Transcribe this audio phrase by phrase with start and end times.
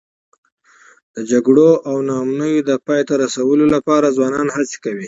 [1.15, 4.99] د جګړو او ناامنیو د پای ته رسولو لپاره ځوانان هڅې کوي.